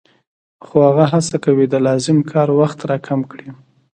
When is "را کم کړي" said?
2.89-3.49